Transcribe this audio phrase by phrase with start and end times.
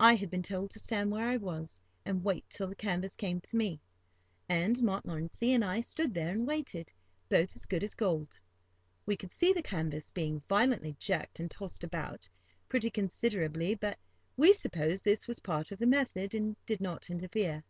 [0.00, 3.40] I had been told to stand where I was, and wait till the canvas came
[3.42, 3.78] to me,
[4.48, 6.92] and Montmorency and I stood there and waited,
[7.28, 8.36] both as good as gold.
[9.06, 12.28] We could see the canvas being violently jerked and tossed about,
[12.68, 13.96] pretty considerably; but
[14.36, 17.62] we supposed this was part of the method, and did not interfere.